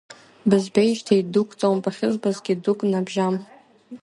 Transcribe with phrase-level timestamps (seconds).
[0.49, 3.35] Бызбеижьҭеи дук ҵом, бахьызбазгьы дук набжьам…